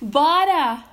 Bora! 0.00 0.84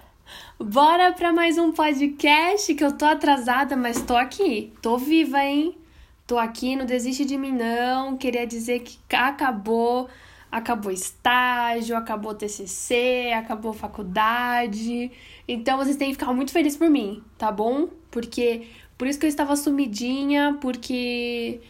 Bora 0.60 1.14
para 1.14 1.32
mais 1.32 1.60
um 1.60 1.72
podcast 1.72 2.74
que 2.74 2.84
eu 2.84 2.98
tô 2.98 3.06
atrasada, 3.06 3.76
mas 3.76 4.02
tô 4.02 4.16
aqui. 4.16 4.74
Tô 4.82 4.98
viva, 4.98 5.44
hein? 5.44 5.78
Tô 6.26 6.40
aqui, 6.40 6.76
não 6.76 6.88
desiste 6.88 7.24
de 7.24 7.38
mim 7.38 7.52
não. 7.52 8.18
Queria 8.18 8.48
dizer 8.48 8.80
que 8.80 8.98
acabou, 9.16 10.10
acabou 10.52 10.92
estágio, 10.92 11.96
acabou 11.96 12.34
TCC, 12.34 13.32
acabou 13.38 13.74
faculdade. 13.74 15.12
Então 15.48 15.78
vocês 15.78 15.98
têm 15.98 16.08
que 16.08 16.16
ficar 16.16 16.34
muito 16.34 16.52
felizes 16.52 16.78
por 16.78 16.90
mim, 16.90 17.22
tá 17.38 17.52
bom? 17.52 17.88
Porque 18.10 18.66
por 18.98 19.06
isso 19.06 19.20
que 19.20 19.28
eu 19.28 19.30
estava 19.30 19.56
sumidinha, 19.56 20.58
porque 20.60 21.62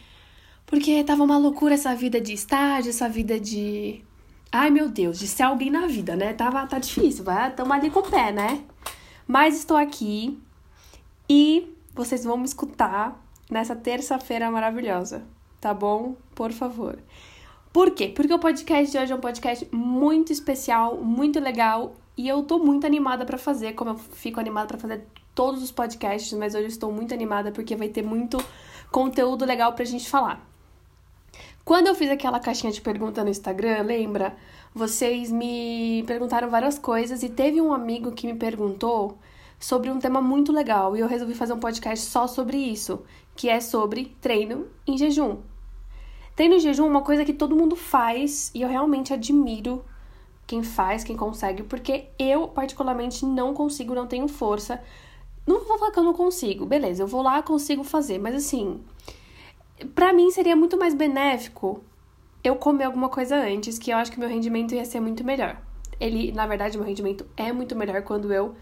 porque 0.64 1.04
tava 1.04 1.22
uma 1.22 1.36
loucura 1.36 1.74
essa 1.74 1.94
vida 1.94 2.18
de 2.18 2.32
estágio, 2.32 2.88
essa 2.88 3.10
vida 3.10 3.38
de 3.38 4.00
Ai, 4.52 4.70
meu 4.70 4.88
Deus, 4.88 5.18
de 5.18 5.26
ser 5.26 5.42
alguém 5.42 5.70
na 5.70 5.86
vida, 5.86 6.16
né? 6.16 6.32
Tava, 6.32 6.66
tá 6.66 6.78
difícil, 6.78 7.24
vai, 7.24 7.52
tamo 7.54 7.72
ali 7.72 7.90
com 7.90 8.00
o 8.00 8.10
pé, 8.10 8.32
né? 8.32 8.64
Mas 9.26 9.58
estou 9.58 9.76
aqui 9.76 10.40
e 11.28 11.74
vocês 11.94 12.24
vão 12.24 12.36
me 12.36 12.44
escutar 12.44 13.20
nessa 13.50 13.74
terça-feira 13.74 14.50
maravilhosa, 14.50 15.24
tá 15.60 15.74
bom? 15.74 16.16
Por 16.34 16.52
favor. 16.52 16.98
Por 17.72 17.90
quê? 17.90 18.08
Porque 18.08 18.32
o 18.32 18.38
podcast 18.38 18.90
de 18.90 18.98
hoje 18.98 19.12
é 19.12 19.16
um 19.16 19.20
podcast 19.20 19.68
muito 19.72 20.32
especial, 20.32 20.96
muito 20.96 21.40
legal 21.40 21.94
e 22.16 22.26
eu 22.28 22.42
tô 22.42 22.58
muito 22.58 22.86
animada 22.86 23.26
para 23.26 23.36
fazer, 23.36 23.74
como 23.74 23.90
eu 23.90 23.96
fico 23.96 24.40
animada 24.40 24.68
para 24.68 24.78
fazer 24.78 25.06
todos 25.34 25.62
os 25.62 25.70
podcasts, 25.70 26.32
mas 26.32 26.54
hoje 26.54 26.64
eu 26.64 26.68
estou 26.68 26.90
muito 26.90 27.12
animada 27.12 27.52
porque 27.52 27.76
vai 27.76 27.88
ter 27.88 28.02
muito 28.02 28.42
conteúdo 28.90 29.44
legal 29.44 29.74
pra 29.74 29.84
gente 29.84 30.08
falar. 30.08 30.55
Quando 31.66 31.88
eu 31.88 31.96
fiz 31.96 32.08
aquela 32.12 32.38
caixinha 32.38 32.70
de 32.70 32.80
pergunta 32.80 33.24
no 33.24 33.28
Instagram, 33.28 33.82
lembra? 33.82 34.36
Vocês 34.72 35.32
me 35.32 36.04
perguntaram 36.06 36.48
várias 36.48 36.78
coisas 36.78 37.24
e 37.24 37.28
teve 37.28 37.60
um 37.60 37.72
amigo 37.72 38.12
que 38.12 38.24
me 38.24 38.34
perguntou 38.34 39.18
sobre 39.58 39.90
um 39.90 39.98
tema 39.98 40.22
muito 40.22 40.52
legal 40.52 40.96
e 40.96 41.00
eu 41.00 41.08
resolvi 41.08 41.34
fazer 41.34 41.54
um 41.54 41.58
podcast 41.58 42.06
só 42.06 42.28
sobre 42.28 42.56
isso, 42.56 43.02
que 43.34 43.48
é 43.48 43.60
sobre 43.60 44.16
treino 44.20 44.68
em 44.86 44.96
jejum. 44.96 45.38
Treino 46.36 46.54
em 46.54 46.60
jejum 46.60 46.84
é 46.84 46.88
uma 46.88 47.02
coisa 47.02 47.24
que 47.24 47.32
todo 47.32 47.56
mundo 47.56 47.74
faz 47.74 48.52
e 48.54 48.62
eu 48.62 48.68
realmente 48.68 49.12
admiro 49.12 49.84
quem 50.46 50.62
faz, 50.62 51.02
quem 51.02 51.16
consegue, 51.16 51.64
porque 51.64 52.10
eu 52.16 52.46
particularmente 52.46 53.26
não 53.26 53.52
consigo, 53.52 53.92
não 53.92 54.06
tenho 54.06 54.28
força. 54.28 54.80
Não 55.44 55.64
vou 55.64 55.76
falar 55.76 55.90
que 55.90 55.98
eu 55.98 56.04
não 56.04 56.14
consigo, 56.14 56.64
beleza, 56.64 57.02
eu 57.02 57.08
vou 57.08 57.22
lá, 57.22 57.42
consigo 57.42 57.82
fazer, 57.82 58.18
mas 58.18 58.36
assim, 58.36 58.80
para 59.94 60.12
mim 60.12 60.30
seria 60.30 60.56
muito 60.56 60.78
mais 60.78 60.94
benéfico 60.94 61.82
eu 62.42 62.56
comer 62.56 62.84
alguma 62.84 63.08
coisa 63.08 63.36
antes, 63.36 63.78
que 63.78 63.90
eu 63.90 63.96
acho 63.96 64.10
que 64.10 64.18
meu 64.18 64.28
rendimento 64.28 64.74
ia 64.74 64.84
ser 64.84 65.00
muito 65.00 65.24
melhor. 65.24 65.60
Ele, 65.98 66.32
na 66.32 66.46
verdade, 66.46 66.76
meu 66.76 66.86
rendimento 66.86 67.26
é 67.36 67.52
muito 67.52 67.74
melhor 67.74 68.02
quando 68.02 68.32
eu 68.32 68.54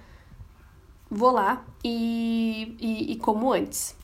vou 1.11 1.31
lá 1.31 1.65
e, 1.83 2.77
e, 2.81 3.13
e 3.13 3.17
como 3.17 3.53
antes. 3.53 3.97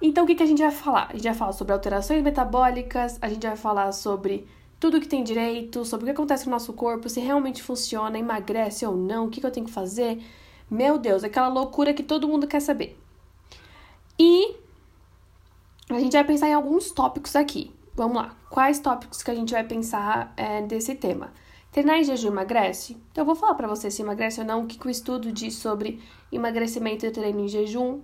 Então, 0.00 0.24
o 0.24 0.26
que, 0.26 0.34
que 0.34 0.42
a 0.42 0.46
gente 0.46 0.62
vai 0.62 0.70
falar? 0.70 1.08
A 1.10 1.12
gente 1.14 1.24
vai 1.24 1.34
falar 1.34 1.52
sobre 1.52 1.72
alterações 1.72 2.22
metabólicas, 2.22 3.18
a 3.22 3.28
gente 3.28 3.46
vai 3.46 3.56
falar 3.56 3.92
sobre 3.92 4.46
tudo 4.78 5.00
que 5.00 5.08
tem 5.08 5.24
direito, 5.24 5.84
sobre 5.84 6.04
o 6.04 6.06
que 6.06 6.12
acontece 6.12 6.44
com 6.44 6.50
o 6.50 6.52
nosso 6.52 6.72
corpo, 6.72 7.08
se 7.08 7.20
realmente 7.20 7.62
funciona, 7.62 8.18
emagrece 8.18 8.84
ou 8.84 8.94
não, 8.94 9.26
o 9.26 9.30
que, 9.30 9.40
que 9.40 9.46
eu 9.46 9.50
tenho 9.50 9.66
que 9.66 9.72
fazer. 9.72 10.22
Meu 10.70 10.98
Deus, 10.98 11.24
aquela 11.24 11.48
loucura 11.48 11.94
que 11.94 12.02
todo 12.02 12.28
mundo 12.28 12.46
quer 12.46 12.60
saber. 12.60 12.98
E 14.18 14.56
a 15.88 16.00
gente 16.00 16.12
vai 16.12 16.24
pensar 16.24 16.48
em 16.48 16.54
alguns 16.54 16.90
tópicos 16.90 17.36
aqui. 17.36 17.74
Vamos 17.94 18.16
lá. 18.16 18.36
Quais 18.50 18.78
tópicos 18.78 19.22
que 19.22 19.30
a 19.30 19.34
gente 19.34 19.52
vai 19.52 19.64
pensar 19.64 20.32
é, 20.36 20.62
desse 20.62 20.94
tema? 20.94 21.32
Treinar 21.70 21.98
em 21.98 22.04
jejum 22.04 22.28
emagrece? 22.28 22.96
Então, 23.10 23.22
eu 23.22 23.26
vou 23.26 23.34
falar 23.34 23.54
para 23.54 23.68
você 23.68 23.90
se 23.90 24.02
emagrece 24.02 24.40
ou 24.40 24.46
não, 24.46 24.64
o 24.64 24.66
que, 24.66 24.78
que 24.78 24.86
o 24.86 24.90
estudo 24.90 25.32
diz 25.32 25.54
sobre 25.54 26.02
emagrecimento 26.32 27.06
e 27.06 27.10
treino 27.10 27.40
em 27.40 27.48
jejum. 27.48 28.00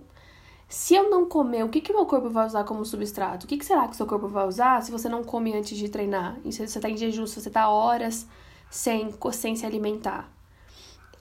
Se 0.69 0.95
eu 0.95 1.09
não 1.09 1.27
comer, 1.27 1.63
o 1.63 1.69
que, 1.69 1.81
que 1.81 1.93
meu 1.93 2.05
corpo 2.05 2.29
vai 2.29 2.47
usar 2.47 2.63
como 2.63 2.85
substrato? 2.85 3.45
O 3.45 3.49
que, 3.49 3.57
que 3.57 3.65
será 3.65 3.87
que 3.87 3.95
seu 3.95 4.07
corpo 4.07 4.27
vai 4.27 4.47
usar 4.47 4.81
se 4.81 4.91
você 4.91 5.09
não 5.09 5.23
come 5.23 5.53
antes 5.53 5.77
de 5.77 5.89
treinar? 5.89 6.37
Se 6.49 6.65
você 6.65 6.79
está 6.79 6.89
em 6.89 6.97
jejum, 6.97 7.27
se 7.27 7.39
você 7.39 7.49
está 7.49 7.69
horas 7.69 8.27
sem, 8.69 9.13
sem 9.31 9.55
se 9.55 9.65
alimentar. 9.65 10.31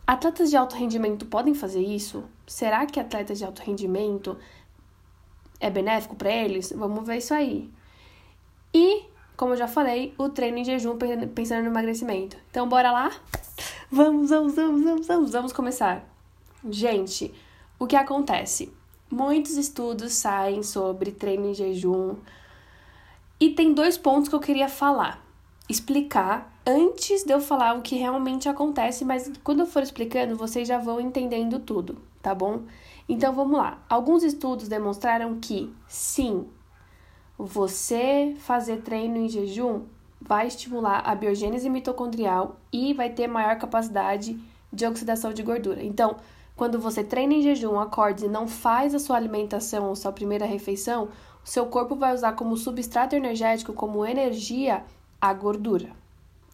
Atletas 0.07 0.51
de 0.51 0.57
alto 0.57 0.75
rendimento 0.75 1.27
podem 1.27 1.55
fazer 1.55 1.83
isso? 1.83 2.25
Será 2.47 2.87
que 2.87 2.99
atletas 2.99 3.39
de 3.39 3.45
alto 3.45 3.63
rendimento 3.63 4.37
é 5.63 5.71
benéfico 5.71 6.17
para 6.17 6.31
eles? 6.31 6.73
Vamos 6.77 7.07
ver 7.07 7.19
isso 7.19 7.33
aí. 7.33 7.71
E, 8.75 9.05
como 9.37 9.53
eu 9.53 9.57
já 9.57 9.69
falei, 9.69 10.13
o 10.19 10.29
treino 10.29 10.59
em 10.59 10.65
jejum 10.65 10.99
pensando 11.35 11.63
no 11.63 11.71
emagrecimento. 11.71 12.37
Então, 12.51 12.69
bora 12.69 12.91
lá? 12.91 13.13
Vamos, 13.91 14.31
vamos, 14.31 14.55
vamos, 14.55 14.83
vamos, 14.83 15.07
vamos, 15.07 15.31
vamos 15.31 15.53
começar. 15.53 16.03
Gente, 16.69 17.33
o 17.79 17.87
que 17.87 17.95
acontece? 17.95 18.73
Muitos 19.11 19.57
estudos 19.59 20.15
saem 20.15 20.63
sobre 20.63 21.13
treino 21.13 21.51
em 21.51 21.55
jejum. 21.55 22.17
E 23.39 23.51
tem 23.51 23.75
dois 23.75 23.99
pontos 23.99 24.31
que 24.31 24.35
eu 24.35 24.41
queria 24.41 24.69
falar. 24.69 25.23
Explicar 25.69 26.51
antes 26.67 27.23
de 27.23 27.33
eu 27.33 27.41
falar 27.41 27.77
o 27.77 27.83
que 27.83 27.97
realmente 27.97 28.49
acontece, 28.49 29.05
mas 29.05 29.31
quando 29.45 29.61
eu 29.61 29.67
for 29.67 29.83
explicando, 29.83 30.37
vocês 30.37 30.67
já 30.67 30.79
vão 30.79 31.01
entendendo 31.01 31.61
tudo, 31.61 31.99
tá 32.23 32.35
bom? 32.35 32.63
Então 33.09 33.33
vamos 33.33 33.59
lá. 33.59 33.83
Alguns 33.89 34.23
estudos 34.23 34.69
demonstraram 34.69 35.39
que 35.41 35.73
sim, 35.89 36.47
você 37.37 38.35
fazer 38.39 38.83
treino 38.83 39.17
em 39.17 39.29
jejum 39.29 39.83
vai 40.21 40.47
estimular 40.47 41.01
a 41.01 41.15
biogênese 41.15 41.69
mitocondrial 41.69 42.57
e 42.73 42.95
vai 42.95 43.11
ter 43.11 43.27
maior 43.27 43.57
capacidade 43.59 44.39
de 44.73 44.87
oxidação 44.87 45.33
de 45.33 45.43
gordura. 45.43 45.83
Então, 45.83 46.17
quando 46.55 46.79
você 46.79 47.03
treina 47.03 47.35
em 47.35 47.43
jejum, 47.43 47.79
acorde 47.79 48.27
e 48.27 48.29
não 48.29 48.47
faz 48.47 48.95
a 48.95 48.99
sua 48.99 49.17
alimentação 49.17 49.89
ou 49.89 49.97
sua 49.97 50.13
primeira 50.13 50.47
refeição, 50.47 51.09
o 51.45 51.49
seu 51.49 51.67
corpo 51.67 51.97
vai 51.97 52.15
usar 52.15 52.33
como 52.33 52.57
substrato 52.57 53.17
energético, 53.17 53.73
como 53.73 54.07
energia, 54.07 54.85
a 55.21 55.33
gordura, 55.33 55.91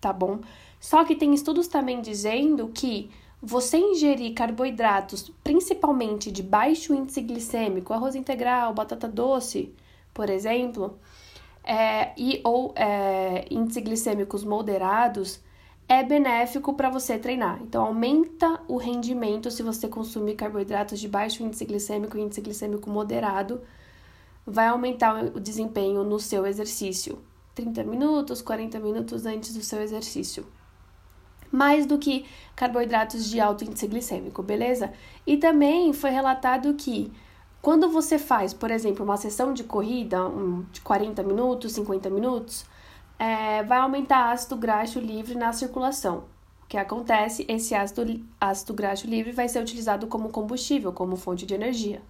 tá 0.00 0.12
bom? 0.12 0.38
Só 0.80 1.04
que 1.04 1.14
tem 1.14 1.34
estudos 1.34 1.68
também 1.68 2.00
dizendo 2.00 2.68
que 2.68 3.10
você 3.40 3.78
ingerir 3.78 4.34
carboidratos, 4.34 5.30
principalmente 5.44 6.30
de 6.30 6.42
baixo 6.42 6.92
índice 6.92 7.20
glicêmico, 7.20 7.92
arroz 7.92 8.16
integral, 8.16 8.74
batata 8.74 9.06
doce, 9.06 9.72
por 10.12 10.28
exemplo, 10.28 10.98
é, 11.62 12.12
e 12.16 12.40
ou 12.42 12.72
é, 12.74 13.44
glicêmicos 13.80 14.42
moderados, 14.42 15.40
é 15.88 16.02
benéfico 16.02 16.74
para 16.74 16.90
você 16.90 17.16
treinar. 17.16 17.60
Então, 17.62 17.86
aumenta 17.86 18.60
o 18.66 18.76
rendimento 18.76 19.50
se 19.50 19.62
você 19.62 19.88
consumir 19.88 20.34
carboidratos 20.34 20.98
de 20.98 21.08
baixo 21.08 21.42
índice 21.42 21.64
glicêmico 21.64 22.18
e 22.18 22.20
índice 22.20 22.40
glicêmico 22.40 22.90
moderado, 22.90 23.62
vai 24.44 24.66
aumentar 24.66 25.24
o 25.24 25.40
desempenho 25.40 26.02
no 26.02 26.18
seu 26.18 26.44
exercício. 26.46 27.18
30 27.54 27.84
minutos, 27.84 28.42
40 28.42 28.78
minutos 28.80 29.26
antes 29.26 29.54
do 29.54 29.62
seu 29.62 29.80
exercício 29.80 30.44
mais 31.50 31.86
do 31.86 31.98
que 31.98 32.26
carboidratos 32.54 33.28
de 33.28 33.40
alto 33.40 33.64
índice 33.64 33.86
glicêmico, 33.86 34.42
beleza? 34.42 34.92
E 35.26 35.36
também 35.36 35.92
foi 35.92 36.10
relatado 36.10 36.74
que 36.74 37.10
quando 37.60 37.88
você 37.88 38.18
faz, 38.18 38.52
por 38.54 38.70
exemplo, 38.70 39.04
uma 39.04 39.16
sessão 39.16 39.52
de 39.52 39.64
corrida 39.64 40.26
um, 40.26 40.64
de 40.72 40.80
40 40.80 41.22
minutos, 41.22 41.72
50 41.72 42.08
minutos, 42.10 42.64
é, 43.18 43.62
vai 43.64 43.78
aumentar 43.78 44.30
ácido 44.30 44.56
graxo 44.56 45.00
livre 45.00 45.34
na 45.34 45.52
circulação. 45.52 46.24
O 46.64 46.66
que 46.68 46.76
acontece? 46.76 47.44
Esse 47.48 47.74
ácido, 47.74 48.24
ácido 48.40 48.74
graxo 48.74 49.06
livre 49.06 49.32
vai 49.32 49.48
ser 49.48 49.60
utilizado 49.60 50.06
como 50.06 50.28
combustível, 50.28 50.92
como 50.92 51.16
fonte 51.16 51.46
de 51.46 51.54
energia. 51.54 52.00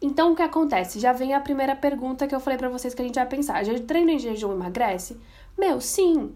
Então, 0.00 0.32
o 0.32 0.36
que 0.36 0.42
acontece? 0.42 0.98
Já 0.98 1.12
vem 1.12 1.32
a 1.32 1.40
primeira 1.40 1.76
pergunta 1.76 2.26
que 2.26 2.34
eu 2.34 2.40
falei 2.40 2.58
para 2.58 2.68
vocês 2.68 2.92
que 2.92 3.00
a 3.00 3.04
gente 3.04 3.14
vai 3.14 3.26
pensar. 3.26 3.64
Já 3.64 3.78
treino 3.78 4.10
em 4.10 4.18
jejum 4.18 4.52
emagrece? 4.52 5.16
Meu, 5.56 5.80
sim 5.80 6.32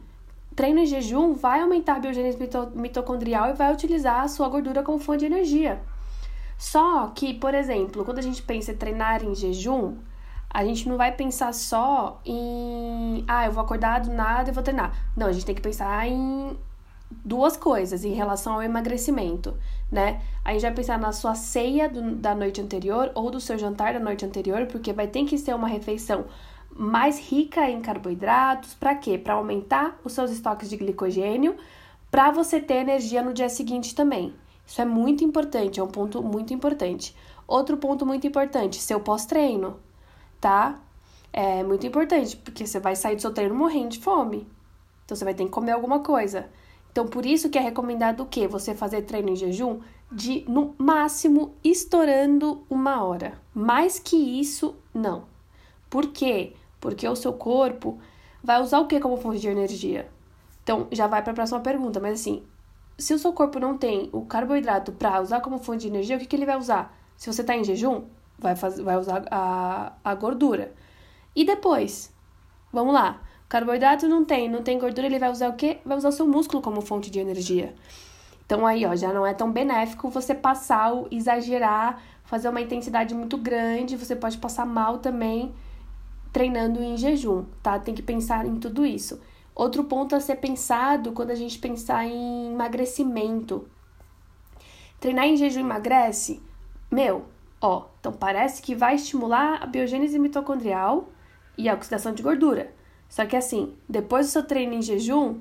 treino 0.57 0.81
em 0.81 0.87
jejum 0.87 1.35
vai 1.35 1.61
aumentar 1.61 1.97
a 1.97 2.01
biogênese 2.01 2.39
mitocondrial 2.75 3.51
e 3.51 3.53
vai 3.53 3.73
utilizar 3.73 4.23
a 4.23 4.29
sua 4.29 4.49
gordura 4.49 4.83
como 4.83 4.99
fonte 4.99 5.21
de 5.21 5.27
energia. 5.27 5.81
Só 6.59 7.09
que, 7.09 7.35
por 7.35 7.55
exemplo, 7.55 8.05
quando 8.05 8.19
a 8.19 8.23
gente 8.23 8.43
pensa 8.43 8.73
em 8.73 8.77
treinar 8.77 9.23
em 9.23 9.35
jejum, 9.35 9.97
a 10.49 10.65
gente 10.65 10.89
não 10.89 10.97
vai 10.97 11.13
pensar 11.13 11.53
só 11.53 12.21
em, 12.25 13.23
ah, 13.29 13.45
eu 13.45 13.53
vou 13.53 13.63
acordar 13.63 14.01
do 14.01 14.11
nada 14.11 14.49
e 14.49 14.53
vou 14.55 14.63
treinar. 14.63 14.93
Não, 15.15 15.27
a 15.27 15.33
gente 15.33 15.45
tem 15.45 15.55
que 15.55 15.61
pensar 15.61 16.09
em 16.09 16.57
duas 17.11 17.57
coisas 17.57 18.05
em 18.05 18.15
relação 18.15 18.55
ao 18.55 18.63
emagrecimento, 18.63 19.57
né? 19.93 20.23
A 20.43 20.53
gente 20.53 20.63
vai 20.63 20.73
pensar 20.73 20.99
na 20.99 21.13
sua 21.13 21.35
ceia 21.35 21.89
do, 21.89 22.17
da 22.17 22.35
noite 22.35 22.61
anterior 22.61 23.13
ou 23.15 23.31
do 23.31 23.41
seu 23.41 23.59
jantar 23.59 23.93
da 23.93 24.01
noite 24.01 24.25
anterior, 24.25 24.67
porque 24.67 24.93
vai 24.93 25.07
ter 25.07 25.25
que 25.25 25.37
ser 25.37 25.55
uma 25.55 25.69
refeição 25.69 26.25
mais 26.79 27.19
rica 27.19 27.69
em 27.71 27.81
carboidratos, 27.81 28.75
para 28.75 28.95
quê? 28.95 29.17
Para 29.19 29.35
aumentar 29.35 29.99
os 30.05 30.13
seus 30.13 30.31
estoques 30.31 30.69
de 30.69 30.77
glicogênio, 30.77 31.57
para 32.11 32.31
você 32.31 32.61
ter 32.61 32.77
energia 32.77 33.23
no 33.23 33.33
dia 33.33 33.49
seguinte 33.49 33.95
também. 33.95 34.35
Isso 34.67 34.81
é 34.81 34.85
muito 34.85 35.25
importante, 35.25 35.81
é 35.81 35.83
um 35.83 35.89
ponto 35.89 36.23
muito 36.23 36.53
importante. 36.53 37.15
Outro 37.47 37.77
ponto 37.77 38.05
muito 38.05 38.27
importante, 38.27 38.81
seu 38.81 39.01
pós-treino, 39.01 39.79
tá? 40.41 40.81
É 41.33 41.63
muito 41.63 41.87
importante, 41.87 42.37
porque 42.37 42.67
você 42.67 42.81
vai 42.81 42.97
sair 42.97 43.17
do 43.17 43.23
seu 43.23 43.33
treino 43.33 43.55
morrendo 43.55 43.91
de 43.91 44.01
fome. 44.01 44.47
Então 45.05 45.17
você 45.17 45.25
vai 45.25 45.35
ter 45.35 45.45
que 45.45 45.51
comer 45.51 45.73
alguma 45.73 46.01
coisa. 46.01 46.49
Então, 46.91 47.07
por 47.07 47.27
isso 47.27 47.51
que 47.51 47.59
é 47.59 47.61
recomendado 47.61 48.23
o 48.23 48.27
quê? 48.27 48.49
Você 48.49 48.75
fazer 48.75 49.03
treino 49.03 49.29
em 49.29 49.37
jejum 49.37 49.81
de, 50.11 50.45
no 50.49 50.75
máximo, 50.79 51.55
estourando 51.63 52.65
uma 52.71 53.05
hora. 53.05 53.39
Mais 53.55 53.99
que 53.99 54.17
isso, 54.17 54.75
não. 54.95 55.25
Por 55.91 56.07
quê? 56.07 56.55
Porque 56.87 57.09
o 57.09 57.17
seu 57.17 57.33
corpo 57.33 57.99
vai 58.41 58.63
usar 58.63 58.79
o 58.79 58.87
que 58.87 59.01
como 59.01 59.17
fonte 59.17 59.41
de 59.41 59.49
energia? 59.49 60.09
Então, 60.63 60.87
já 60.93 61.09
vai 61.09 61.21
para 61.21 61.33
a 61.33 61.35
próxima 61.35 61.59
pergunta, 61.59 61.99
mas 61.99 62.21
assim, 62.21 62.45
se 62.97 63.13
o 63.13 63.19
seu 63.19 63.33
corpo 63.33 63.59
não 63.59 63.77
tem 63.77 64.09
o 64.13 64.25
carboidrato 64.25 64.93
para 64.93 65.21
usar 65.21 65.41
como 65.41 65.59
fonte 65.59 65.81
de 65.81 65.89
energia, 65.89 66.17
o 66.17 66.21
que, 66.21 66.27
que 66.27 66.37
ele 66.37 66.47
vai 66.47 66.57
usar? 66.57 66.97
Se 67.17 67.27
você 67.27 67.41
está 67.41 67.57
em 67.57 67.65
jejum, 67.65 68.05
vai, 68.39 68.55
vai 68.55 68.97
usar 68.97 69.25
a, 69.33 69.95
a 70.05 70.15
gordura. 70.15 70.75
E 71.35 71.45
depois? 71.45 72.15
Vamos 72.73 72.95
lá. 72.95 73.21
Carboidrato 73.49 74.07
não 74.07 74.25
tem, 74.25 74.49
não 74.49 74.63
tem 74.63 74.79
gordura, 74.79 75.09
ele 75.09 75.19
vai 75.19 75.33
usar 75.33 75.49
o 75.49 75.55
quê? 75.55 75.79
Vai 75.85 75.97
usar 75.97 76.11
o 76.11 76.13
seu 76.13 76.29
músculo 76.29 76.63
como 76.63 76.81
fonte 76.83 77.11
de 77.11 77.19
energia. 77.19 77.75
Então 78.45 78.65
aí, 78.65 78.87
ó, 78.87 78.95
já 78.95 79.13
não 79.13 79.27
é 79.27 79.35
tão 79.35 79.51
benéfico 79.51 80.09
você 80.09 80.37
passar 80.37 80.93
exagerar, 81.11 82.01
fazer 82.23 82.49
uma 82.49 82.61
intensidade 82.61 83.13
muito 83.13 83.37
grande, 83.37 83.97
você 83.97 84.15
pode 84.15 84.39
passar 84.39 84.65
mal 84.65 84.99
também 84.99 85.53
treinando 86.37 86.83
em 86.83 86.99
jejum, 86.99 87.47
tá? 87.63 87.79
Tem 87.79 87.95
que 87.95 88.03
pensar 88.03 88.45
em 88.45 88.57
tudo 88.57 88.85
isso. 88.85 89.19
Outro 89.55 89.85
ponto 89.85 90.15
a 90.15 90.21
ser 90.21 90.37
pensado 90.37 91.13
quando 91.13 91.31
a 91.31 91.35
gente 91.35 91.59
pensar 91.59 92.05
em 92.05 92.53
emagrecimento. 92.53 93.67
Treinar 95.01 95.25
em 95.25 95.39
jejum 95.39 95.61
emagrece? 95.61 96.43
Meu, 96.91 97.25
ó, 97.59 97.87
então 97.99 98.13
parece 98.13 98.61
que 98.61 98.75
vai 98.75 98.97
estimular 98.97 99.63
a 99.63 99.67
biogênese 99.67 100.19
mitocondrial 100.19 101.09
e 101.57 101.71
a 101.71 101.75
oxidação 101.75 102.13
de 102.13 102.23
gordura. 102.23 102.71
Só 103.09 103.25
que 103.25 103.35
assim, 103.35 103.75
depois 103.89 104.27
do 104.27 104.33
seu 104.33 104.43
treino 104.43 104.75
em 104.75 104.83
jejum, 104.83 105.39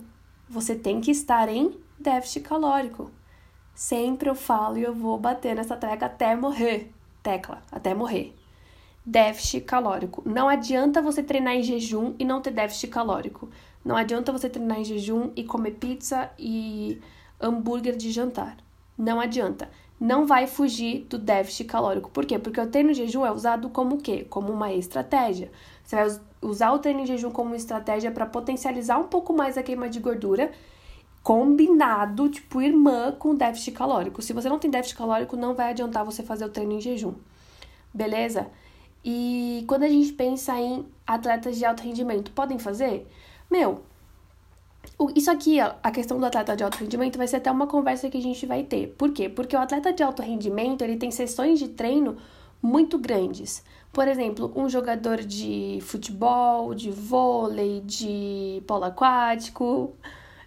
você 0.48 0.76
tem 0.76 1.02
que 1.02 1.12
estar 1.12 1.50
em 1.50 1.78
déficit 2.00 2.48
calórico. 2.48 3.12
Sempre 3.74 4.30
eu 4.30 4.36
falo 4.36 4.78
e 4.78 4.84
eu 4.84 4.96
vou 4.96 5.20
bater 5.20 5.58
nessa 5.58 5.76
tecla 5.76 6.08
até 6.08 6.38
morrer. 6.38 6.90
Tecla, 7.22 7.62
até 7.70 7.94
morrer. 7.94 8.34
Déficit 9.06 9.66
calórico. 9.66 10.24
Não 10.26 10.50
adianta 10.50 11.02
você 11.02 11.22
treinar 11.22 11.54
em 11.54 11.62
jejum 11.62 12.16
e 12.18 12.26
não 12.26 12.42
ter 12.42 12.52
déficit 12.52 12.88
calórico. 12.88 13.50
Não 13.84 13.96
adianta 13.96 14.32
você 14.32 14.50
treinar 14.50 14.80
em 14.80 14.84
jejum 14.84 15.32
e 15.36 15.44
comer 15.44 15.72
pizza 15.72 16.32
e 16.40 17.00
hambúrguer 17.40 17.96
de 17.96 18.12
jantar. 18.12 18.58
Não 18.98 19.20
adianta. 19.20 19.70
Não 20.00 20.26
vai 20.26 20.48
fugir 20.48 21.06
do 21.10 21.18
déficit 21.18 21.66
calórico. 21.66 22.10
Por 22.10 22.26
quê? 22.26 22.40
Porque 22.40 22.60
o 22.60 22.68
treino 22.68 22.92
em 22.92 22.94
jejum 22.96 23.26
é 23.26 23.32
usado 23.32 23.70
como 23.70 23.96
o 23.96 24.02
quê? 24.02 24.26
Como 24.30 24.52
uma 24.52 24.74
estratégia. 24.74 25.52
Você 25.84 25.96
vai 25.96 26.20
usar 26.42 26.72
o 26.72 26.80
treino 26.80 27.02
em 27.02 27.06
jejum 27.06 27.30
como 27.30 27.56
estratégia 27.56 28.12
para 28.12 28.26
potencializar 28.26 28.98
um 28.98 29.08
pouco 29.08 29.34
mais 29.34 29.58
a 29.58 29.64
queima 29.64 29.88
de 29.88 30.00
gordura, 30.00 30.52
combinado, 31.24 32.28
tipo, 32.28 32.62
irmã 32.62 33.12
com 33.12 33.36
déficit 33.36 33.72
calórico. 33.72 34.22
Se 34.22 34.34
você 34.34 34.50
não 34.50 34.60
tem 34.60 34.70
déficit 34.70 34.98
calórico, 34.98 35.38
não 35.38 35.54
vai 35.54 35.70
adiantar 35.70 36.04
você 36.04 36.24
fazer 36.24 36.46
o 36.46 36.50
treino 36.50 36.74
em 36.74 36.82
jejum. 36.82 37.14
Beleza? 37.94 38.48
E 39.08 39.64
quando 39.68 39.84
a 39.84 39.88
gente 39.88 40.12
pensa 40.14 40.60
em 40.60 40.84
atletas 41.06 41.58
de 41.58 41.64
alto 41.64 41.84
rendimento, 41.84 42.32
podem 42.32 42.58
fazer? 42.58 43.08
Meu, 43.52 43.84
isso 45.16 45.30
aqui, 45.30 45.60
a 45.60 45.92
questão 45.92 46.20
do 46.20 46.26
atleta 46.26 46.56
de 46.56 46.64
alto 46.64 46.80
rendimento 46.80 47.16
vai 47.16 47.28
ser 47.28 47.36
até 47.36 47.52
uma 47.52 47.68
conversa 47.68 48.10
que 48.10 48.18
a 48.18 48.22
gente 48.22 48.48
vai 48.48 48.64
ter. 48.64 48.96
Por 48.98 49.12
quê? 49.12 49.30
Porque 49.30 49.56
o 49.56 49.60
atleta 49.60 49.94
de 49.94 50.02
alto 50.02 50.24
rendimento, 50.24 50.82
ele 50.82 50.98
tem 50.98 51.12
sessões 51.12 51.60
de 51.60 51.68
treino 51.68 52.18
muito 52.60 52.98
grandes. 52.98 53.64
Por 53.94 54.08
exemplo, 54.08 54.52
um 54.56 54.68
jogador 54.68 55.24
de 55.24 55.78
futebol, 55.82 56.74
de 56.74 56.90
vôlei, 56.90 57.82
de 57.82 58.64
polo 58.66 58.86
aquático, 58.86 59.94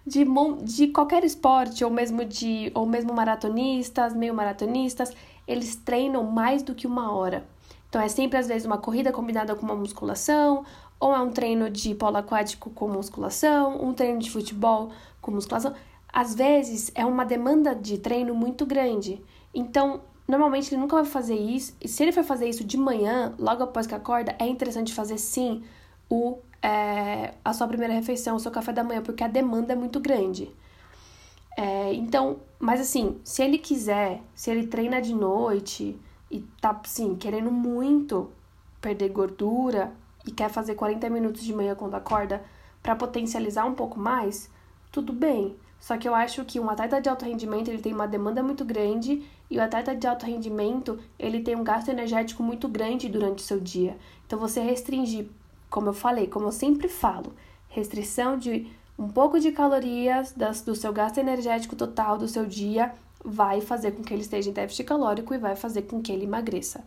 de, 0.04 0.26
de 0.62 0.88
qualquer 0.88 1.22
esporte, 1.22 1.84
ou 1.84 1.90
mesmo 1.90 2.24
de 2.24 2.72
ou 2.74 2.84
mesmo 2.86 3.14
maratonistas, 3.14 4.14
meio 4.14 4.34
maratonistas, 4.34 5.14
eles 5.48 5.74
treinam 5.74 6.22
mais 6.22 6.62
do 6.62 6.74
que 6.74 6.86
uma 6.86 7.10
hora. 7.12 7.44
Então 7.88 8.00
é 8.00 8.08
sempre 8.08 8.38
às 8.38 8.46
vezes 8.46 8.66
uma 8.66 8.78
corrida 8.78 9.10
combinada 9.10 9.54
com 9.56 9.64
uma 9.64 9.74
musculação, 9.74 10.64
ou 11.00 11.14
é 11.14 11.20
um 11.20 11.30
treino 11.30 11.70
de 11.70 11.94
polo 11.94 12.16
aquático 12.18 12.70
com 12.70 12.88
musculação, 12.88 13.82
um 13.82 13.94
treino 13.94 14.18
de 14.18 14.30
futebol 14.30 14.90
com 15.20 15.30
musculação. 15.30 15.74
Às 16.12 16.34
vezes 16.34 16.90
é 16.94 17.04
uma 17.04 17.24
demanda 17.24 17.74
de 17.74 17.98
treino 17.98 18.34
muito 18.34 18.66
grande. 18.66 19.22
Então, 19.54 20.00
normalmente 20.26 20.74
ele 20.74 20.80
nunca 20.80 20.96
vai 20.96 21.04
fazer 21.04 21.36
isso. 21.36 21.74
E 21.80 21.88
se 21.88 22.02
ele 22.02 22.12
for 22.12 22.24
fazer 22.24 22.48
isso 22.48 22.64
de 22.64 22.76
manhã, 22.76 23.34
logo 23.38 23.62
após 23.62 23.86
que 23.86 23.94
acorda, 23.94 24.34
é 24.38 24.46
interessante 24.46 24.92
fazer 24.92 25.18
sim 25.18 25.62
o, 26.10 26.38
é, 26.62 27.34
a 27.44 27.52
sua 27.52 27.68
primeira 27.68 27.94
refeição, 27.94 28.36
o 28.36 28.40
seu 28.40 28.50
café 28.50 28.72
da 28.72 28.82
manhã, 28.84 29.02
porque 29.02 29.22
a 29.22 29.28
demanda 29.28 29.72
é 29.72 29.76
muito 29.76 30.00
grande. 30.00 30.50
É, 31.56 31.92
então, 31.94 32.38
mas 32.58 32.80
assim, 32.80 33.20
se 33.22 33.42
ele 33.42 33.58
quiser, 33.58 34.22
se 34.34 34.50
ele 34.50 34.66
treina 34.66 35.00
de 35.00 35.14
noite 35.14 35.98
e 36.30 36.40
tá, 36.60 36.78
assim, 36.84 37.14
querendo 37.16 37.50
muito 37.50 38.30
perder 38.80 39.08
gordura, 39.10 39.92
e 40.28 40.30
quer 40.30 40.50
fazer 40.50 40.74
40 40.74 41.08
minutos 41.08 41.42
de 41.42 41.54
manhã 41.54 41.74
quando 41.74 41.94
acorda 41.94 42.44
para 42.82 42.94
potencializar 42.94 43.64
um 43.64 43.74
pouco 43.74 43.98
mais, 43.98 44.50
tudo 44.92 45.10
bem. 45.10 45.56
Só 45.80 45.96
que 45.96 46.06
eu 46.06 46.14
acho 46.14 46.44
que 46.44 46.60
um 46.60 46.68
atleta 46.68 47.00
de 47.00 47.08
alto 47.08 47.24
rendimento, 47.24 47.68
ele 47.68 47.80
tem 47.80 47.94
uma 47.94 48.06
demanda 48.06 48.42
muito 48.42 48.62
grande 48.62 49.24
e 49.48 49.56
o 49.56 49.62
atleta 49.62 49.96
de 49.96 50.06
alto 50.06 50.26
rendimento, 50.26 50.98
ele 51.18 51.40
tem 51.40 51.56
um 51.56 51.64
gasto 51.64 51.88
energético 51.88 52.42
muito 52.42 52.68
grande 52.68 53.08
durante 53.08 53.38
o 53.38 53.46
seu 53.46 53.58
dia. 53.58 53.96
Então 54.26 54.38
você 54.38 54.60
restringir, 54.60 55.28
como 55.70 55.88
eu 55.88 55.94
falei, 55.94 56.26
como 56.26 56.46
eu 56.46 56.52
sempre 56.52 56.88
falo, 56.88 57.32
restrição 57.68 58.36
de 58.36 58.70
um 58.98 59.08
pouco 59.08 59.38
de 59.38 59.52
calorias 59.52 60.32
das, 60.32 60.60
do 60.60 60.74
seu 60.74 60.92
gasto 60.92 61.18
energético 61.18 61.76
total 61.76 62.18
do 62.18 62.26
seu 62.26 62.44
dia 62.44 62.92
vai 63.24 63.60
fazer 63.60 63.92
com 63.92 64.02
que 64.02 64.12
ele 64.12 64.22
esteja 64.22 64.50
em 64.50 64.52
déficit 64.52 64.84
calórico 64.84 65.34
e 65.34 65.38
vai 65.38 65.54
fazer 65.54 65.82
com 65.82 66.02
que 66.02 66.10
ele 66.10 66.24
emagreça. 66.24 66.84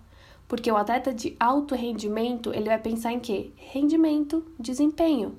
Porque 0.48 0.70
o 0.70 0.76
atleta 0.76 1.14
de 1.14 1.36
alto 1.40 1.76
rendimento, 1.76 2.54
ele 2.54 2.66
vai 2.66 2.78
pensar 2.78 3.14
em 3.14 3.20
quê? 3.20 3.52
Rendimento, 3.56 4.46
desempenho. 4.60 5.38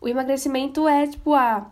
O 0.00 0.06
emagrecimento 0.06 0.86
é 0.86 1.06
tipo 1.06 1.34
a 1.34 1.70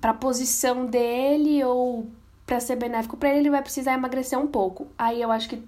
para 0.00 0.10
a 0.10 0.14
posição 0.14 0.84
dele 0.84 1.64
ou 1.64 2.08
para 2.44 2.60
ser 2.60 2.76
benéfico 2.76 3.16
para 3.16 3.30
ele, 3.30 3.38
ele 3.38 3.50
vai 3.50 3.62
precisar 3.62 3.94
emagrecer 3.94 4.38
um 4.38 4.46
pouco. 4.46 4.88
Aí 4.98 5.22
eu 5.22 5.30
acho 5.30 5.48
que 5.48 5.62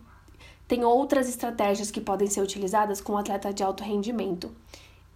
tem 0.68 0.84
outras 0.84 1.28
estratégias 1.28 1.90
que 1.90 2.00
podem 2.00 2.28
ser 2.28 2.42
utilizadas 2.42 3.00
com 3.00 3.12
o 3.12 3.16
atleta 3.16 3.52
de 3.52 3.62
alto 3.62 3.82
rendimento. 3.82 4.54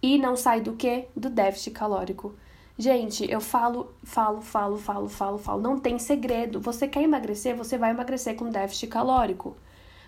E 0.01 0.17
não 0.17 0.35
sai 0.35 0.61
do 0.61 0.73
que? 0.73 1.05
Do 1.15 1.29
déficit 1.29 1.71
calórico. 1.71 2.33
Gente, 2.77 3.29
eu 3.29 3.41
falo, 3.41 3.93
falo, 4.03 4.41
falo, 4.41 4.77
falo, 4.77 5.09
falo, 5.09 5.37
falo. 5.37 5.61
Não 5.61 5.79
tem 5.79 5.99
segredo. 5.99 6.59
Você 6.59 6.87
quer 6.87 7.03
emagrecer, 7.03 7.55
você 7.55 7.77
vai 7.77 7.91
emagrecer 7.91 8.35
com 8.35 8.49
déficit 8.49 8.87
calórico. 8.87 9.55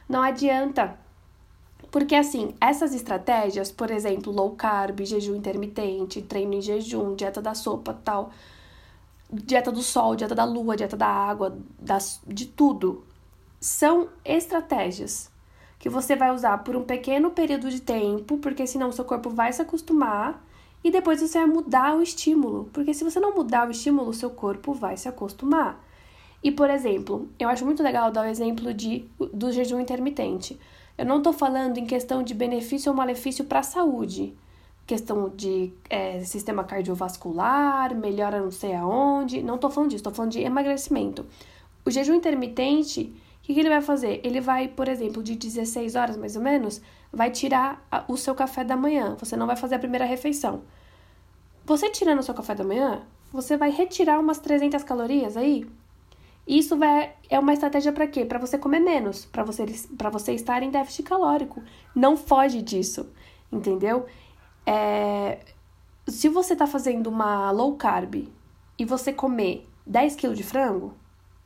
Não 0.08 0.22
adianta. 0.22 0.98
Porque 1.92 2.16
assim, 2.16 2.56
essas 2.60 2.94
estratégias, 2.94 3.72
por 3.72 3.92
exemplo, 3.92 4.34
low 4.34 4.52
carb, 4.56 5.06
jejum 5.06 5.36
intermitente, 5.36 6.22
treino 6.24 6.56
em 6.56 6.62
jejum, 6.62 7.16
dieta 7.16 7.40
da 7.40 7.54
sopa, 7.54 7.94
tal, 8.04 8.32
dieta 9.32 9.72
do 9.72 9.84
sol, 9.84 10.16
dieta 10.16 10.34
da 10.34 10.44
lua, 10.44 10.76
dieta 10.76 10.98
da 10.98 11.08
água, 11.08 11.56
das, 11.80 12.20
de 12.26 12.48
tudo, 12.48 13.04
são 13.60 14.10
estratégias 14.26 15.32
que 15.78 15.90
você 15.90 16.16
vai 16.16 16.32
usar 16.32 16.60
por 16.60 16.76
um 16.76 16.84
pequeno 16.84 17.30
período 17.30 17.70
de 17.70 17.82
tempo, 17.82 18.38
porque 18.38 18.66
senão 18.66 18.92
seu 18.92 19.06
corpo 19.06 19.30
vai 19.30 19.54
se 19.54 19.62
acostumar 19.62 20.44
e 20.84 20.92
depois 20.92 21.22
você 21.22 21.40
vai 21.40 21.48
mudar 21.48 21.96
o 21.96 22.02
estímulo, 22.02 22.70
porque 22.74 22.94
se 22.94 23.04
você 23.04 23.20
não 23.20 23.34
mudar 23.34 23.68
o 23.68 23.72
estímulo, 23.72 24.10
o 24.10 24.14
seu 24.14 24.30
corpo 24.30 24.74
vai 24.74 24.98
se 24.98 25.08
acostumar. 25.08 25.84
E, 26.44 26.52
por 26.52 26.70
exemplo, 26.70 27.30
eu 27.40 27.48
acho 27.48 27.66
muito 27.66 27.82
legal 27.82 28.12
dar 28.12 28.26
o 28.26 28.30
exemplo 28.30 28.74
de, 28.74 29.06
do 29.34 29.52
jejum 29.52 29.80
intermitente. 29.80 30.60
Eu 30.98 31.06
não 31.06 31.20
estou 31.20 31.32
falando 31.32 31.78
em 31.78 31.86
questão 31.86 32.22
de 32.22 32.34
benefício 32.34 32.92
ou 32.92 32.98
malefício 32.98 33.46
para 33.46 33.60
a 33.60 33.64
saúde, 33.64 34.36
questão 34.86 35.30
de 35.30 35.72
é, 35.90 36.20
sistema 36.24 36.66
cardiovascular, 36.66 37.96
melhora 37.96 38.42
não 38.42 38.52
sei 38.52 38.76
aonde, 38.76 39.42
não 39.42 39.56
estou 39.56 39.72
falando 39.72 39.92
disso, 39.92 40.02
estou 40.02 40.14
falando 40.14 40.34
de 40.34 40.42
emagrecimento. 40.42 41.26
O 41.86 41.90
jejum 41.90 42.14
intermitente, 42.14 43.14
o 43.44 43.46
que, 43.46 43.54
que, 43.54 43.60
ele 43.60 43.70
vai 43.70 43.82
fazer? 43.82 44.22
Ele 44.24 44.40
vai, 44.40 44.70
por 44.70 44.88
exemplo, 44.88 45.22
de 45.22 45.36
16 45.36 45.96
horas 45.96 46.18
mais 46.18 46.36
ou 46.36 46.42
menos, 46.42 46.82
vai 47.12 47.30
tirar 47.30 47.86
o 48.08 48.16
seu 48.16 48.34
café 48.34 48.64
da 48.64 48.78
manhã, 48.78 49.18
você 49.20 49.36
não 49.36 49.46
vai 49.46 49.58
fazer 49.58 49.76
a 49.76 49.80
primeira 49.80 50.06
refeição. 50.06 50.64
Você 51.66 51.90
tirando 51.90 52.20
o 52.20 52.24
seu 52.24 52.34
café 52.34 52.56
da 52.56 52.64
manhã, 52.64 53.04
você 53.32 53.58
vai 53.58 53.70
retirar 53.70 54.20
umas 54.20 54.40
300 54.40 54.82
calorias 54.84 55.38
aí 55.38 55.68
isso 56.46 56.78
vai, 56.78 57.14
é 57.30 57.40
uma 57.40 57.54
estratégia 57.54 57.92
para 57.94 58.06
quê? 58.06 58.26
Para 58.26 58.38
você 58.38 58.58
comer 58.58 58.80
menos, 58.80 59.26
para 59.26 59.44
você, 59.44 59.66
você 60.12 60.34
estar 60.34 60.62
em 60.62 60.70
déficit 60.70 61.04
calórico. 61.04 61.64
Não 61.96 62.18
foge 62.18 62.62
disso, 62.62 63.10
entendeu? 63.52 64.06
É, 64.66 65.40
se 66.06 66.28
você 66.28 66.54
está 66.54 66.68
fazendo 66.68 67.08
uma 67.08 67.50
low 67.52 67.76
carb 67.78 68.28
e 68.78 68.86
você 68.86 69.14
comer 69.14 69.66
10 69.86 70.18
kg 70.18 70.34
de 70.34 70.44
frango, 70.44 70.94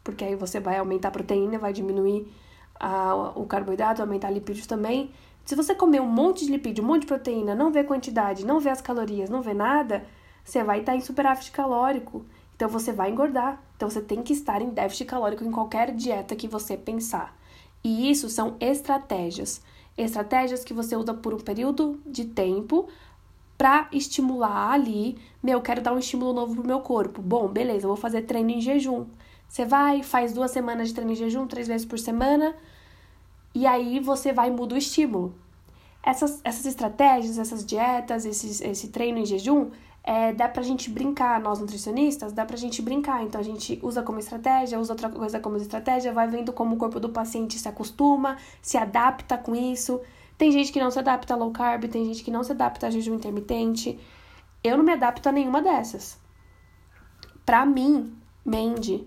porque 0.07 0.23
aí 0.23 0.35
você 0.35 0.57
vai 0.57 0.77
aumentar 0.77 1.09
a 1.09 1.11
proteína, 1.11 1.59
vai 1.59 1.73
diminuir 1.73 2.31
a, 2.79 3.13
o 3.35 3.45
carboidrato, 3.45 4.01
aumentar 4.01 4.29
lipídios 4.29 4.65
também. 4.65 5.11
Se 5.43 5.53
você 5.53 5.75
comer 5.75 6.01
um 6.01 6.07
monte 6.07 6.45
de 6.45 6.51
lipídio, 6.53 6.81
um 6.81 6.87
monte 6.87 7.01
de 7.01 7.07
proteína, 7.07 7.53
não 7.53 7.73
vê 7.73 7.83
quantidade, 7.83 8.45
não 8.45 8.57
vê 8.57 8.69
as 8.69 8.79
calorias, 8.79 9.29
não 9.29 9.41
vê 9.41 9.53
nada, 9.53 10.05
você 10.45 10.63
vai 10.63 10.79
estar 10.79 10.95
em 10.95 11.01
superávit 11.01 11.51
calórico. 11.51 12.25
Então 12.55 12.69
você 12.69 12.93
vai 12.93 13.11
engordar. 13.11 13.61
Então 13.75 13.89
você 13.89 14.01
tem 14.01 14.23
que 14.23 14.31
estar 14.31 14.61
em 14.61 14.69
déficit 14.69 15.03
calórico 15.03 15.43
em 15.43 15.51
qualquer 15.51 15.93
dieta 15.93 16.37
que 16.37 16.47
você 16.47 16.77
pensar. 16.77 17.37
E 17.83 18.09
isso 18.09 18.29
são 18.29 18.55
estratégias. 18.61 19.61
Estratégias 19.97 20.63
que 20.63 20.73
você 20.73 20.95
usa 20.95 21.13
por 21.13 21.33
um 21.33 21.39
período 21.39 21.99
de 22.05 22.23
tempo 22.23 22.87
para 23.57 23.89
estimular 23.91 24.71
ali, 24.71 25.17
meu, 25.43 25.59
quero 25.59 25.81
dar 25.81 25.91
um 25.91 25.99
estímulo 25.99 26.31
novo 26.31 26.55
pro 26.55 26.65
meu 26.65 26.79
corpo. 26.79 27.21
Bom, 27.21 27.49
beleza, 27.49 27.83
eu 27.83 27.89
vou 27.89 27.97
fazer 27.97 28.21
treino 28.21 28.51
em 28.51 28.61
jejum. 28.61 29.05
Você 29.47 29.65
vai, 29.65 30.03
faz 30.03 30.33
duas 30.33 30.51
semanas 30.51 30.89
de 30.89 30.93
treino 30.93 31.11
em 31.11 31.15
jejum, 31.15 31.47
três 31.47 31.67
vezes 31.67 31.85
por 31.85 31.97
semana, 31.97 32.55
e 33.53 33.65
aí 33.65 33.99
você 33.99 34.33
vai 34.33 34.49
e 34.49 34.51
muda 34.51 34.75
o 34.75 34.77
estímulo. 34.77 35.33
Essas, 36.03 36.39
essas 36.43 36.65
estratégias, 36.65 37.37
essas 37.37 37.65
dietas, 37.65 38.25
esses, 38.25 38.61
esse 38.61 38.89
treino 38.89 39.17
em 39.17 39.25
jejum, 39.25 39.71
é, 40.07 40.31
dá 40.31 40.47
pra 40.47 40.63
gente 40.63 40.89
brincar, 40.89 41.37
nós 41.41 41.59
nutricionistas, 41.59 42.31
dá 42.31 42.45
pra 42.45 42.55
gente 42.55 42.81
brincar. 42.81 43.23
Então 43.23 43.41
a 43.41 43.43
gente 43.43 43.77
usa 43.83 44.01
como 44.01 44.19
estratégia, 44.19 44.79
usa 44.79 44.93
outra 44.93 45.09
coisa 45.09 45.37
como 45.37 45.57
estratégia, 45.57 46.13
vai 46.13 46.27
vendo 46.29 46.53
como 46.53 46.75
o 46.75 46.77
corpo 46.77 46.97
do 46.97 47.09
paciente 47.09 47.59
se 47.59 47.67
acostuma, 47.67 48.37
se 48.61 48.77
adapta 48.77 49.37
com 49.37 49.53
isso. 49.53 49.99
Tem 50.37 50.49
gente 50.49 50.71
que 50.71 50.79
não 50.79 50.89
se 50.89 50.99
adapta 50.99 51.33
a 51.33 51.37
low 51.37 51.51
carb, 51.51 51.89
tem 51.89 52.05
gente 52.05 52.23
que 52.23 52.31
não 52.31 52.41
se 52.41 52.53
adapta 52.53 52.87
a 52.87 52.89
jejum 52.89 53.15
intermitente. 53.15 53.99
Eu 54.63 54.77
não 54.77 54.83
me 54.85 54.93
adapto 54.93 55.27
a 55.27 55.31
nenhuma 55.31 55.61
dessas. 55.61 56.17
Pra 57.45 57.65
mim, 57.65 58.15
Mandy, 58.45 59.05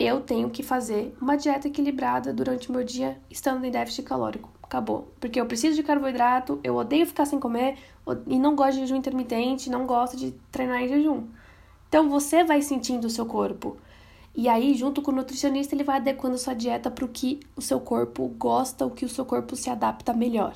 eu 0.00 0.22
tenho 0.22 0.48
que 0.48 0.62
fazer 0.62 1.14
uma 1.20 1.36
dieta 1.36 1.68
equilibrada 1.68 2.32
durante 2.32 2.70
o 2.70 2.72
meu 2.72 2.82
dia 2.82 3.20
estando 3.30 3.66
em 3.66 3.70
déficit 3.70 4.02
calórico. 4.02 4.50
Acabou. 4.62 5.12
Porque 5.20 5.38
eu 5.38 5.44
preciso 5.44 5.76
de 5.76 5.82
carboidrato, 5.82 6.58
eu 6.64 6.74
odeio 6.74 7.06
ficar 7.06 7.26
sem 7.26 7.38
comer 7.38 7.76
e 8.26 8.38
não 8.38 8.56
gosto 8.56 8.74
de 8.76 8.80
jejum 8.80 8.96
intermitente, 8.96 9.68
não 9.68 9.86
gosto 9.86 10.16
de 10.16 10.32
treinar 10.50 10.82
em 10.82 10.88
jejum. 10.88 11.26
Então 11.86 12.08
você 12.08 12.42
vai 12.42 12.62
sentindo 12.62 13.04
o 13.08 13.10
seu 13.10 13.26
corpo. 13.26 13.76
E 14.34 14.48
aí, 14.48 14.74
junto 14.74 15.02
com 15.02 15.10
o 15.10 15.14
nutricionista, 15.14 15.74
ele 15.74 15.84
vai 15.84 15.96
adequando 15.96 16.38
sua 16.38 16.54
dieta 16.54 16.90
para 16.90 17.04
o 17.04 17.08
que 17.08 17.40
o 17.54 17.60
seu 17.60 17.78
corpo 17.78 18.26
gosta, 18.38 18.86
o 18.86 18.90
que 18.90 19.04
o 19.04 19.08
seu 19.08 19.26
corpo 19.26 19.54
se 19.54 19.68
adapta 19.68 20.14
melhor. 20.14 20.54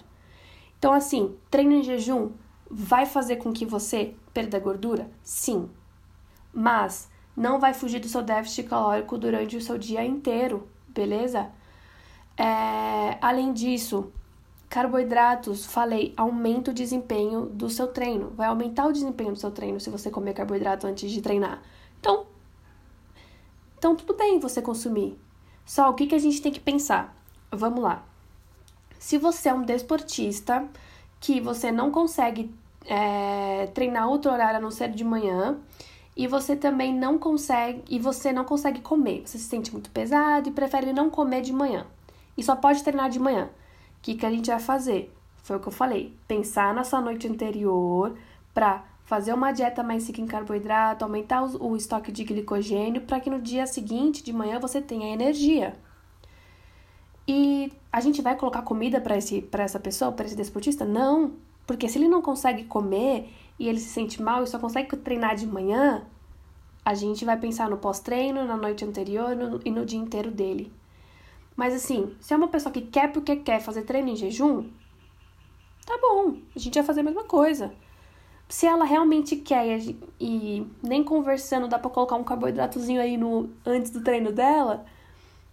Então, 0.78 0.92
assim, 0.92 1.34
treino 1.50 1.72
em 1.72 1.82
jejum 1.82 2.30
vai 2.70 3.04
fazer 3.04 3.36
com 3.36 3.52
que 3.52 3.66
você 3.66 4.14
perda 4.32 4.58
gordura? 4.58 5.10
Sim. 5.22 5.68
Mas 6.52 7.10
não 7.37 7.59
vai 7.59 7.75
fugir 7.75 8.00
do 8.00 8.09
seu 8.09 8.23
déficit 8.23 8.69
calórico 8.69 9.19
durante 9.19 9.57
o 9.57 9.61
seu 9.61 9.76
dia 9.76 10.05
inteiro, 10.05 10.69
beleza? 10.88 11.50
É, 12.37 13.19
além 13.21 13.53
disso, 13.53 14.12
carboidratos, 14.69 15.67
falei, 15.67 16.12
aumenta 16.17 16.71
o 16.71 16.75
desempenho 16.75 17.47
do 17.47 17.69
seu 17.71 17.88
treino. 17.88 18.31
Vai 18.31 18.49
aumentar 18.49 18.87
o 18.87 18.93
desempenho 18.93 19.33
do 19.33 19.38
seu 19.38 19.50
treino 19.50 19.81
se 19.81 19.91
você 19.91 20.11
comer 20.11 20.35
carboidrato 20.35 20.87
antes 20.87 21.11
de 21.11 21.21
treinar. 21.21 21.62
Então, 22.00 22.26
então 23.79 23.95
tudo 23.95 24.14
bem 24.14 24.38
você 24.38 24.61
consumir. 24.61 25.19
Só 25.64 25.91
o 25.91 25.95
que, 25.95 26.07
que 26.07 26.14
a 26.14 26.19
gente 26.19 26.43
tem 26.43 26.53
que 26.53 26.61
pensar? 26.61 27.17
Vamos 27.50 27.83
lá. 27.83 28.05
Se 28.99 29.19
você 29.19 29.49
é 29.49 29.55
um 29.55 29.62
desportista 29.62 30.67
que 31.21 31.41
você 31.41 31.71
não 31.71 31.91
consegue 31.91 32.55
é, 32.87 33.67
treinar 33.75 34.09
outro 34.09 34.31
horário 34.31 34.59
a 34.59 34.61
não 34.61 34.71
ser 34.71 34.91
de 34.91 35.05
manhã, 35.05 35.59
e 36.16 36.26
você 36.26 36.54
também 36.54 36.94
não 36.94 37.18
consegue 37.18 37.83
e 37.88 37.99
você 37.99 38.33
não 38.33 38.44
consegue 38.44 38.80
comer. 38.80 39.23
Você 39.25 39.38
se 39.38 39.44
sente 39.44 39.73
muito 39.73 39.90
pesado 39.90 40.49
e 40.49 40.52
prefere 40.52 40.92
não 40.92 41.11
comer 41.11 41.42
de 41.42 41.52
manhã. 41.52 41.87
E 42.37 42.42
só 42.42 42.54
pode 42.54 42.83
treinar 42.83 43.11
de 43.11 43.18
manhã. 43.18 43.47
O 43.47 44.02
que, 44.02 44.14
que 44.14 44.26
a 44.26 44.30
gente 44.30 44.50
vai 44.50 44.61
fazer? 44.61 45.12
Foi 45.42 45.56
o 45.56 45.61
que 45.61 45.68
eu 45.68 45.73
falei. 45.73 46.14
Pensar 46.28 46.73
na 46.73 46.85
sua 46.85 47.00
noite 47.00 47.26
anterior 47.26 48.16
para 48.52 48.85
fazer 49.04 49.33
uma 49.33 49.52
dieta 49.52 49.83
mais 49.83 50.06
rica 50.06 50.21
em 50.21 50.26
carboidrato, 50.26 51.04
aumentar 51.04 51.42
o, 51.42 51.76
estoque 51.76 52.11
de 52.11 52.25
glicogênio 52.25 53.02
para 53.02 53.21
que 53.21 53.28
no 53.28 53.40
dia 53.40 53.66
seguinte, 53.66 54.23
de 54.23 54.33
manhã, 54.33 54.59
você 54.59 54.80
tenha 54.80 55.12
energia. 55.12 55.76
E 57.26 57.73
a 57.92 58.00
gente 58.00 58.23
vai 58.23 58.37
colocar 58.37 58.62
comida 58.62 59.00
para 59.00 59.16
essa 59.16 59.80
pessoa, 59.80 60.12
para 60.12 60.26
esse 60.26 60.37
desportista? 60.37 60.85
Não, 60.85 61.33
porque 61.66 61.88
se 61.88 61.99
ele 61.99 62.09
não 62.09 62.23
consegue 62.23 62.64
comer 62.64 63.30
e 63.58 63.68
ele 63.68 63.78
se 63.78 63.88
sente 63.88 64.23
mal 64.23 64.42
e 64.42 64.46
só 64.46 64.58
consegue 64.58 64.96
treinar 64.96 65.37
de 65.37 65.46
manhã, 65.46 66.04
a 66.84 66.94
gente 66.94 67.25
vai 67.25 67.38
pensar 67.38 67.70
no 67.70 67.78
pós-treino, 67.78 68.44
na 68.44 68.56
noite 68.56 68.84
anterior 68.84 69.34
no, 69.34 69.61
e 69.64 69.70
no 69.70 69.87
dia 69.87 69.99
inteiro 69.99 70.30
dele. 70.30 70.73
Mas 71.56 71.73
assim, 71.73 72.14
se 72.20 72.34
é 72.34 72.37
uma 72.37 72.49
pessoa 72.49 72.73
que 72.73 72.82
quer 72.82 73.12
porque 73.12 73.37
quer 73.37 73.61
fazer 73.61 73.82
treino 73.82 74.08
em 74.08 74.16
jejum, 74.16 74.68
tá 75.87 75.96
bom, 76.00 76.37
a 76.54 76.58
gente 76.58 76.75
vai 76.75 76.84
fazer 76.84 77.00
a 77.00 77.04
mesma 77.04 77.25
coisa. 77.25 77.73
Se 78.49 78.66
ela 78.66 78.84
realmente 78.84 79.37
quer 79.37 79.78
e, 79.78 79.99
e 80.20 80.66
nem 80.82 81.02
conversando 81.02 81.68
dá 81.68 81.78
pra 81.78 81.90
colocar 81.90 82.16
um 82.16 82.25
carboidratozinho 82.25 83.00
aí 83.00 83.16
no 83.16 83.49
antes 83.64 83.90
do 83.90 84.02
treino 84.02 84.32
dela, 84.32 84.84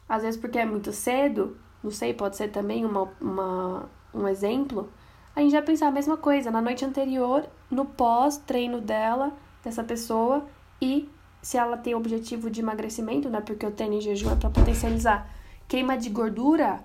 às 0.10 0.24
vezes 0.24 0.40
porque 0.40 0.60
é 0.60 0.66
muito 0.66 0.92
cedo, 0.92 1.58
não 1.84 1.92
sei, 1.92 2.14
pode 2.14 2.36
ser 2.36 2.50
também 2.50 2.84
uma, 2.84 3.10
uma, 3.22 3.90
um 4.14 4.28
exemplo 4.28 4.90
a 5.36 5.40
gente 5.40 5.52
vai 5.52 5.62
pensar 5.62 5.88
a 5.88 5.92
mesma 5.92 6.18
coisa 6.18 6.52
na 6.52 6.62
noite 6.62 6.84
anterior, 6.84 7.48
no 7.70 7.86
pós-treino 7.86 8.82
dela, 8.82 9.32
dessa 9.64 9.84
pessoa, 9.84 10.46
e 10.82 11.10
se 11.42 11.58
ela 11.58 11.78
tem 11.78 11.96
objetivo 11.96 12.50
de 12.50 12.62
emagrecimento, 12.62 13.30
né? 13.30 13.42
Porque 13.42 13.66
o 13.66 13.72
treino 13.72 13.96
em 13.96 14.02
jejum 14.02 14.32
é 14.32 14.36
para 14.36 14.50
potencializar 14.50 15.30
queima 15.68 15.98
de 15.98 16.10
gordura, 16.10 16.84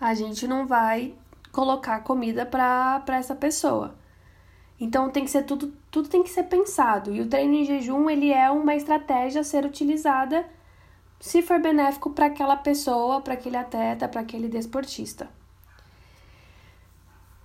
a 0.00 0.12
gente 0.14 0.46
não 0.48 0.66
vai 0.66 1.14
colocar 1.52 2.00
comida 2.00 2.44
para 2.44 3.02
essa 3.10 3.34
pessoa. 3.34 3.94
Então 4.80 5.10
tem 5.10 5.24
que 5.24 5.30
ser 5.30 5.44
tudo, 5.44 5.72
tudo 5.90 6.08
tem 6.08 6.24
que 6.24 6.30
ser 6.30 6.44
pensado. 6.44 7.14
E 7.14 7.20
o 7.20 7.28
treino 7.28 7.54
em 7.54 7.64
jejum, 7.64 8.10
ele 8.10 8.32
é 8.32 8.50
uma 8.50 8.74
estratégia 8.74 9.42
a 9.42 9.44
ser 9.44 9.64
utilizada 9.64 10.44
se 11.20 11.40
for 11.40 11.60
benéfico 11.60 12.10
para 12.10 12.26
aquela 12.26 12.56
pessoa, 12.56 13.20
para 13.20 13.34
aquele 13.34 13.56
atleta, 13.56 14.08
para 14.08 14.22
aquele 14.22 14.48
desportista. 14.48 15.30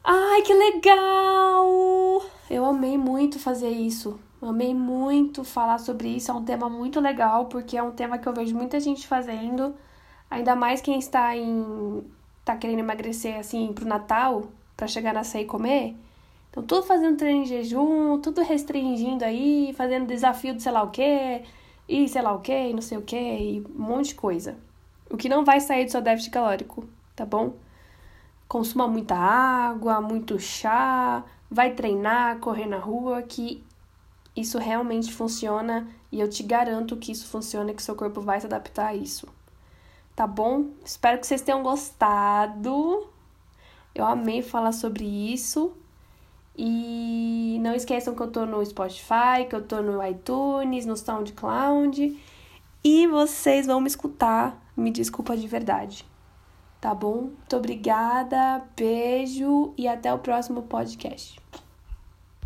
Ai, 0.09 0.41
que 0.41 0.53
legal! 0.53 2.23
Eu 2.49 2.63
amei 2.63 2.97
muito 2.97 3.37
fazer 3.37 3.69
isso. 3.69 4.17
Amei 4.41 4.73
muito 4.73 5.43
falar 5.43 5.79
sobre 5.79 6.07
isso. 6.07 6.31
É 6.31 6.33
um 6.33 6.45
tema 6.45 6.69
muito 6.69 7.01
legal, 7.01 7.47
porque 7.47 7.77
é 7.77 7.83
um 7.83 7.91
tema 7.91 8.17
que 8.17 8.25
eu 8.25 8.33
vejo 8.33 8.55
muita 8.55 8.79
gente 8.79 9.05
fazendo. 9.05 9.75
Ainda 10.31 10.55
mais 10.55 10.79
quem 10.79 10.97
está 10.97 11.35
em. 11.35 12.05
tá 12.45 12.55
querendo 12.55 12.79
emagrecer 12.79 13.37
assim 13.37 13.73
pro 13.73 13.85
Natal, 13.85 14.45
para 14.77 14.87
chegar 14.87 15.13
na 15.13 15.25
ceia 15.25 15.43
e 15.43 15.45
comer. 15.45 15.93
Então, 16.51 16.63
tudo 16.63 16.83
fazendo 16.83 17.17
treino 17.17 17.41
em 17.43 17.45
jejum, 17.45 18.19
tudo 18.21 18.41
restringindo 18.41 19.25
aí, 19.25 19.73
fazendo 19.75 20.07
desafio 20.07 20.55
de 20.55 20.63
sei 20.63 20.71
lá 20.71 20.83
o 20.83 20.91
quê, 20.91 21.43
e 21.89 22.07
sei 22.07 22.21
lá 22.21 22.33
o 22.33 22.39
quê, 22.41 22.69
e 22.69 22.73
não 22.73 22.81
sei 22.81 22.97
o 22.97 23.01
quê, 23.01 23.17
e 23.17 23.61
um 23.61 23.83
monte 23.83 24.09
de 24.09 24.15
coisa. 24.15 24.57
O 25.09 25.17
que 25.17 25.29
não 25.29 25.43
vai 25.43 25.59
sair 25.59 25.85
do 25.85 25.91
seu 25.91 26.01
déficit 26.01 26.31
calórico, 26.31 26.87
tá 27.15 27.25
bom? 27.25 27.53
Consuma 28.47 28.87
muita 28.87 29.15
água, 29.15 30.01
muito 30.01 30.39
chá, 30.39 31.23
vai 31.49 31.73
treinar, 31.73 32.39
correr 32.39 32.65
na 32.65 32.77
rua, 32.77 33.21
que 33.21 33.63
isso 34.35 34.57
realmente 34.57 35.13
funciona 35.13 35.87
e 36.11 36.19
eu 36.19 36.29
te 36.29 36.43
garanto 36.43 36.95
que 36.95 37.11
isso 37.11 37.27
funciona 37.27 37.71
e 37.71 37.73
que 37.73 37.83
seu 37.83 37.95
corpo 37.95 38.21
vai 38.21 38.39
se 38.39 38.45
adaptar 38.45 38.87
a 38.87 38.95
isso. 38.95 39.27
Tá 40.15 40.25
bom? 40.25 40.71
Espero 40.83 41.19
que 41.19 41.27
vocês 41.27 41.41
tenham 41.41 41.61
gostado. 41.61 43.07
Eu 43.93 44.05
amei 44.05 44.41
falar 44.41 44.71
sobre 44.71 45.05
isso. 45.05 45.73
E 46.55 47.59
não 47.61 47.75
esqueçam 47.75 48.15
que 48.15 48.21
eu 48.21 48.31
tô 48.31 48.45
no 48.45 48.65
Spotify, 48.65 49.45
que 49.47 49.55
eu 49.55 49.61
tô 49.61 49.81
no 49.81 50.03
iTunes, 50.03 50.87
no 50.87 50.97
SoundCloud. 50.97 52.19
E 52.83 53.07
vocês 53.07 53.67
vão 53.67 53.79
me 53.79 53.87
escutar. 53.87 54.59
Me 54.75 54.89
desculpa 54.89 55.37
de 55.37 55.47
verdade 55.47 56.05
tá 56.79 56.93
bom? 56.93 57.21
Muito 57.21 57.55
obrigada, 57.57 58.63
beijo 58.75 59.73
e 59.77 59.87
até 59.87 60.13
o 60.13 60.19
próximo 60.19 60.63
podcast. 60.63 61.39